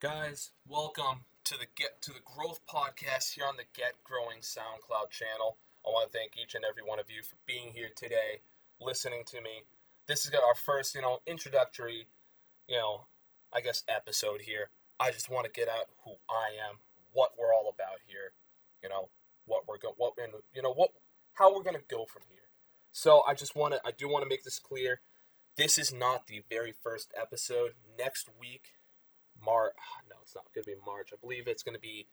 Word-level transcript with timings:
Guys, 0.00 0.52
welcome 0.66 1.26
to 1.44 1.58
the 1.58 1.66
Get 1.76 2.00
to 2.00 2.10
the 2.10 2.24
Growth 2.24 2.60
podcast 2.66 3.34
here 3.34 3.44
on 3.44 3.58
the 3.58 3.68
Get 3.76 4.02
Growing 4.02 4.40
SoundCloud 4.40 5.10
channel. 5.10 5.58
I 5.84 5.90
want 5.90 6.10
to 6.10 6.18
thank 6.18 6.38
each 6.42 6.54
and 6.54 6.64
every 6.64 6.82
one 6.82 6.98
of 6.98 7.10
you 7.10 7.22
for 7.22 7.36
being 7.46 7.74
here 7.74 7.90
today, 7.94 8.40
listening 8.80 9.24
to 9.26 9.42
me. 9.42 9.64
This 10.08 10.24
is 10.24 10.32
our 10.32 10.54
first, 10.54 10.94
you 10.94 11.02
know, 11.02 11.18
introductory, 11.26 12.06
you 12.66 12.78
know, 12.78 13.08
I 13.52 13.60
guess 13.60 13.84
episode 13.88 14.40
here. 14.40 14.70
I 14.98 15.10
just 15.10 15.28
want 15.28 15.44
to 15.44 15.52
get 15.52 15.68
out 15.68 15.92
who 16.06 16.12
I 16.30 16.56
am, 16.66 16.76
what 17.12 17.32
we're 17.38 17.52
all 17.52 17.68
about 17.68 18.00
here, 18.06 18.32
you 18.82 18.88
know, 18.88 19.10
what 19.44 19.68
we're 19.68 19.76
going, 19.76 19.96
what 19.98 20.14
and 20.16 20.32
you 20.54 20.62
know 20.62 20.72
what, 20.72 20.92
how 21.34 21.54
we're 21.54 21.62
gonna 21.62 21.78
go 21.90 22.06
from 22.06 22.22
here. 22.30 22.48
So 22.90 23.22
I 23.28 23.34
just 23.34 23.54
want 23.54 23.74
to, 23.74 23.80
I 23.84 23.90
do 23.90 24.08
want 24.08 24.22
to 24.22 24.30
make 24.30 24.44
this 24.44 24.60
clear. 24.60 25.02
This 25.58 25.76
is 25.76 25.92
not 25.92 26.26
the 26.26 26.42
very 26.48 26.72
first 26.72 27.12
episode. 27.20 27.72
Next 27.98 28.30
week 28.40 28.79
March. 29.44 29.72
No, 30.08 30.16
it's 30.22 30.34
not 30.34 30.52
going 30.54 30.64
to 30.64 30.70
be 30.70 30.76
March. 30.84 31.10
I 31.12 31.16
believe 31.20 31.46
it's 31.46 31.62
going 31.62 31.74
to 31.74 31.80
be 31.80 32.06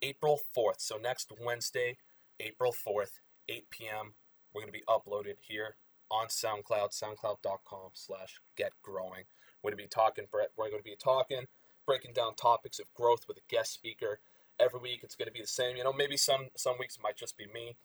April 0.00 0.40
4th. 0.56 0.78
So 0.80 0.96
next 0.96 1.32
Wednesday, 1.44 1.96
April 2.40 2.72
4th, 2.72 3.20
8 3.48 3.70
p.m. 3.70 4.14
We're 4.52 4.62
going 4.62 4.72
to 4.72 4.78
be 4.78 4.84
uploaded 4.88 5.36
here 5.40 5.76
on 6.10 6.26
SoundCloud, 6.26 6.92
SoundCloud.com/slash 6.92 8.40
Get 8.56 8.72
Growing. 8.82 9.24
We're 9.62 9.70
going 9.70 9.78
to 9.78 9.84
be 9.84 9.88
talking, 9.88 10.26
We're 10.32 10.70
going 10.70 10.82
to 10.82 10.84
be 10.84 10.96
talking, 11.02 11.46
breaking 11.86 12.12
down 12.12 12.34
topics 12.34 12.78
of 12.78 12.92
growth 12.94 13.26
with 13.26 13.38
a 13.38 13.48
guest 13.48 13.72
speaker. 13.72 14.20
Every 14.60 14.80
week 14.80 15.00
it's 15.02 15.16
going 15.16 15.26
to 15.26 15.32
be 15.32 15.40
the 15.40 15.46
same. 15.46 15.76
You 15.76 15.84
know, 15.84 15.92
maybe 15.92 16.16
some 16.16 16.48
some 16.56 16.76
weeks 16.78 16.96
it 16.96 17.02
might 17.02 17.16
just 17.16 17.36
be 17.38 17.46
me, 17.46 17.76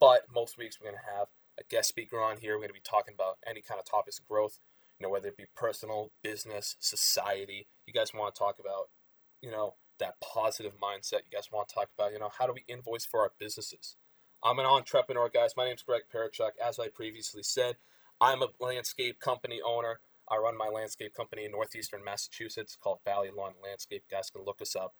but 0.00 0.22
most 0.34 0.58
weeks 0.58 0.78
we're 0.80 0.90
going 0.90 1.00
to 1.02 1.18
have 1.18 1.28
a 1.58 1.64
guest 1.64 1.88
speaker 1.88 2.20
on 2.20 2.38
here. 2.38 2.54
We're 2.54 2.66
going 2.66 2.68
to 2.70 2.74
be 2.74 2.80
talking 2.82 3.14
about 3.14 3.38
any 3.46 3.62
kind 3.62 3.78
of 3.78 3.86
topics 3.86 4.18
of 4.18 4.26
growth 4.26 4.58
you 4.98 5.06
know, 5.06 5.10
whether 5.10 5.28
it 5.28 5.36
be 5.36 5.46
personal, 5.56 6.10
business, 6.22 6.76
society. 6.80 7.66
You 7.86 7.92
guys 7.92 8.12
want 8.12 8.34
to 8.34 8.38
talk 8.38 8.56
about, 8.58 8.88
you 9.40 9.50
know, 9.50 9.74
that 9.98 10.20
positive 10.20 10.72
mindset. 10.82 11.24
You 11.24 11.36
guys 11.36 11.50
want 11.52 11.68
to 11.68 11.74
talk 11.74 11.88
about, 11.96 12.12
you 12.12 12.18
know, 12.18 12.30
how 12.36 12.46
do 12.46 12.52
we 12.52 12.64
invoice 12.68 13.04
for 13.04 13.20
our 13.20 13.32
businesses? 13.38 13.96
I'm 14.42 14.58
an 14.58 14.66
entrepreneur, 14.66 15.28
guys. 15.28 15.54
My 15.56 15.64
name 15.64 15.74
is 15.74 15.82
Greg 15.82 16.02
Parachuk. 16.12 16.50
As 16.64 16.78
I 16.78 16.88
previously 16.88 17.42
said, 17.42 17.76
I'm 18.20 18.42
a 18.42 18.48
landscape 18.60 19.20
company 19.20 19.60
owner. 19.64 20.00
I 20.30 20.36
run 20.36 20.56
my 20.56 20.68
landscape 20.68 21.14
company 21.14 21.44
in 21.44 21.52
northeastern 21.52 22.04
Massachusetts 22.04 22.76
called 22.80 22.98
Valley 23.04 23.30
Lawn 23.36 23.54
Landscape. 23.62 24.04
You 24.10 24.16
guys 24.16 24.30
can 24.30 24.44
look 24.44 24.60
us 24.60 24.76
up. 24.76 24.94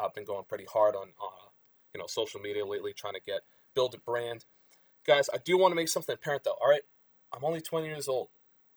I've 0.00 0.14
been 0.14 0.24
going 0.24 0.44
pretty 0.48 0.66
hard 0.66 0.94
on, 0.94 1.08
uh, 1.20 1.48
you 1.92 2.00
know, 2.00 2.06
social 2.06 2.40
media 2.40 2.64
lately, 2.64 2.92
trying 2.92 3.14
to 3.14 3.20
get 3.20 3.40
build 3.74 3.94
a 3.94 3.98
brand. 3.98 4.44
Guys, 5.06 5.28
I 5.32 5.38
do 5.38 5.58
want 5.58 5.72
to 5.72 5.76
make 5.76 5.88
something 5.88 6.14
apparent 6.14 6.44
though. 6.44 6.56
All 6.60 6.68
right, 6.68 6.82
I'm 7.32 7.44
only 7.44 7.60
20 7.60 7.86
years 7.86 8.08
old. 8.08 8.28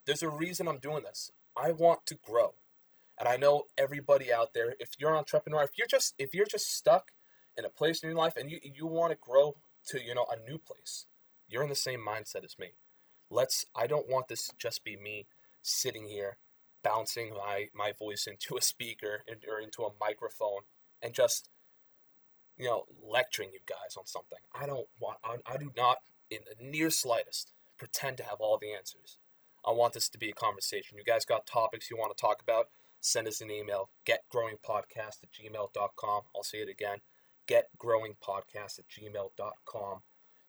There's 0.05 0.23
a 0.23 0.29
reason 0.29 0.67
I'm 0.67 0.79
doing 0.79 1.03
this. 1.03 1.31
I 1.55 1.71
want 1.71 2.05
to 2.07 2.15
grow. 2.15 2.55
And 3.19 3.27
I 3.27 3.37
know 3.37 3.65
everybody 3.77 4.33
out 4.33 4.53
there, 4.53 4.75
if 4.79 4.89
you're 4.97 5.11
an 5.11 5.17
entrepreneur, 5.17 5.63
if 5.63 5.77
you're 5.77 5.87
just 5.87 6.15
if 6.17 6.33
you're 6.33 6.45
just 6.45 6.75
stuck 6.75 7.11
in 7.55 7.65
a 7.65 7.69
place 7.69 8.01
in 8.01 8.09
your 8.09 8.17
life 8.17 8.33
and 8.35 8.49
you, 8.49 8.59
you 8.63 8.87
want 8.87 9.11
to 9.11 9.17
grow 9.19 9.57
to, 9.87 10.01
you 10.03 10.15
know, 10.15 10.25
a 10.31 10.49
new 10.49 10.57
place, 10.57 11.05
you're 11.47 11.63
in 11.63 11.69
the 11.69 11.75
same 11.75 11.99
mindset 11.99 12.43
as 12.43 12.57
me. 12.57 12.71
Let's 13.29 13.65
I 13.75 13.87
don't 13.87 14.09
want 14.09 14.27
this 14.27 14.47
to 14.47 14.53
just 14.57 14.83
be 14.83 14.95
me 14.95 15.27
sitting 15.61 16.07
here 16.07 16.37
bouncing 16.83 17.31
my, 17.31 17.67
my 17.75 17.91
voice 17.91 18.25
into 18.25 18.57
a 18.57 18.61
speaker 18.61 19.23
or 19.47 19.59
into 19.59 19.83
a 19.83 19.91
microphone 19.99 20.61
and 21.01 21.13
just 21.13 21.49
you 22.57 22.65
know 22.65 22.85
lecturing 23.03 23.49
you 23.53 23.59
guys 23.67 23.95
on 23.97 24.05
something. 24.05 24.39
I 24.53 24.65
don't 24.65 24.87
want 24.99 25.19
I, 25.23 25.37
I 25.45 25.57
do 25.57 25.71
not 25.77 25.97
in 26.29 26.39
the 26.45 26.63
near 26.63 26.89
slightest 26.89 27.53
pretend 27.77 28.17
to 28.17 28.23
have 28.23 28.39
all 28.39 28.57
the 28.57 28.73
answers. 28.73 29.17
I 29.65 29.71
want 29.71 29.93
this 29.93 30.09
to 30.09 30.17
be 30.17 30.29
a 30.29 30.33
conversation. 30.33 30.97
You 30.97 31.03
guys 31.03 31.25
got 31.25 31.45
topics 31.45 31.91
you 31.91 31.97
want 31.97 32.15
to 32.15 32.21
talk 32.21 32.41
about? 32.41 32.67
Send 32.99 33.27
us 33.27 33.41
an 33.41 33.51
email, 33.51 33.89
getgrowingpodcast 34.07 35.23
at 35.23 35.31
gmail.com. 35.31 36.21
I'll 36.35 36.43
say 36.43 36.59
it 36.59 36.69
again, 36.69 36.99
getgrowingpodcast 37.47 38.79
at 38.79 38.85
gmail.com. 38.89 39.99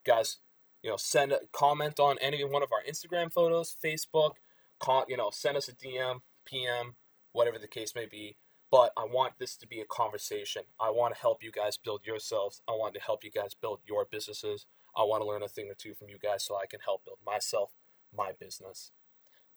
Guys, 0.04 0.38
you 0.82 0.90
know, 0.90 0.96
send 0.96 1.32
a 1.32 1.40
comment 1.52 2.00
on 2.00 2.18
any 2.20 2.42
one 2.44 2.62
of 2.62 2.70
our 2.72 2.82
Instagram 2.88 3.32
photos, 3.32 3.76
Facebook, 3.84 4.32
con, 4.80 5.04
you 5.08 5.16
know, 5.16 5.30
send 5.30 5.56
us 5.56 5.68
a 5.68 5.74
DM, 5.74 6.20
PM, 6.46 6.96
whatever 7.32 7.58
the 7.58 7.68
case 7.68 7.94
may 7.94 8.06
be. 8.06 8.36
But 8.70 8.92
I 8.96 9.04
want 9.04 9.34
this 9.38 9.56
to 9.56 9.66
be 9.66 9.80
a 9.80 9.86
conversation. 9.86 10.62
I 10.80 10.90
want 10.90 11.14
to 11.14 11.20
help 11.20 11.42
you 11.42 11.52
guys 11.52 11.76
build 11.76 12.06
yourselves. 12.06 12.62
I 12.66 12.72
want 12.72 12.94
to 12.94 13.00
help 13.00 13.22
you 13.22 13.30
guys 13.30 13.52
build 13.54 13.80
your 13.86 14.06
businesses. 14.10 14.64
I 14.96 15.02
want 15.02 15.22
to 15.22 15.28
learn 15.28 15.42
a 15.42 15.48
thing 15.48 15.70
or 15.70 15.74
two 15.74 15.92
from 15.92 16.08
you 16.08 16.18
guys 16.18 16.44
so 16.44 16.56
I 16.56 16.66
can 16.66 16.80
help 16.84 17.04
build 17.04 17.18
myself, 17.24 17.72
my 18.14 18.32
business 18.38 18.90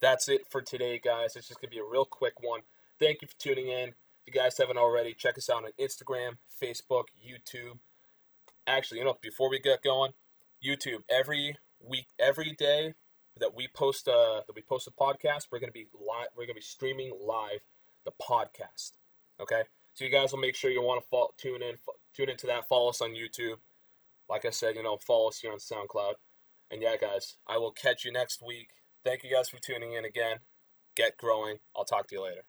that's 0.01 0.29
it 0.29 0.41
for 0.49 0.61
today, 0.61 0.99
guys. 1.03 1.35
It's 1.35 1.47
just 1.47 1.61
going 1.61 1.69
to 1.69 1.75
be 1.75 1.81
a 1.81 1.89
real 1.89 2.05
quick 2.05 2.33
one. 2.41 2.61
Thank 2.99 3.21
you 3.21 3.27
for 3.27 3.37
tuning 3.39 3.67
in. 3.67 3.89
If 3.89 4.33
you 4.33 4.33
guys 4.33 4.57
haven't 4.57 4.77
already, 4.77 5.13
check 5.13 5.37
us 5.37 5.49
out 5.49 5.63
on 5.63 5.71
Instagram, 5.79 6.37
Facebook, 6.61 7.05
YouTube. 7.23 7.79
Actually, 8.67 8.99
you 8.99 9.05
know, 9.05 9.17
before 9.21 9.49
we 9.49 9.59
get 9.59 9.83
going, 9.83 10.13
YouTube 10.65 11.03
every 11.09 11.57
week, 11.79 12.07
every 12.19 12.53
day 12.53 12.93
that 13.39 13.53
we 13.55 13.67
post 13.67 14.07
uh, 14.07 14.41
that 14.47 14.55
we 14.55 14.61
post 14.61 14.87
a 14.87 14.91
podcast, 14.91 15.47
we're 15.51 15.59
gonna 15.59 15.71
be 15.71 15.87
live. 15.93 16.29
We're 16.35 16.45
gonna 16.45 16.55
be 16.55 16.61
streaming 16.61 17.11
live 17.21 17.59
the 18.05 18.11
podcast. 18.11 18.93
Okay, 19.39 19.63
so 19.93 20.05
you 20.05 20.11
guys 20.11 20.31
will 20.31 20.39
make 20.39 20.55
sure 20.55 20.71
you 20.71 20.81
want 20.81 21.03
to 21.03 21.07
follow, 21.09 21.33
tune 21.37 21.61
in, 21.61 21.75
tune 22.15 22.29
into 22.29 22.47
that. 22.47 22.67
Follow 22.67 22.89
us 22.89 23.01
on 23.01 23.11
YouTube. 23.11 23.57
Like 24.29 24.45
I 24.45 24.49
said, 24.49 24.75
you 24.75 24.83
know, 24.83 24.97
follow 24.97 25.27
us 25.27 25.39
here 25.39 25.51
on 25.51 25.59
SoundCloud. 25.59 26.13
And 26.71 26.81
yeah, 26.81 26.95
guys, 26.99 27.37
I 27.47 27.57
will 27.57 27.71
catch 27.71 28.05
you 28.05 28.11
next 28.11 28.41
week. 28.45 28.69
Thank 29.05 29.23
you 29.23 29.29
guys 29.29 29.49
for 29.49 29.59
tuning 29.59 29.93
in 29.93 30.03
again. 30.03 30.37
Get 30.95 31.15
growing. 31.15 31.57
I'll 31.75 31.85
talk 31.85 32.07
to 32.07 32.15
you 32.15 32.23
later. 32.23 32.41